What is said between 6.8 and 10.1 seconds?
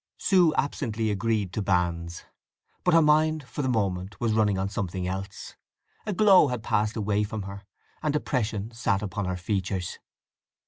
away from her, and depression sat upon her features.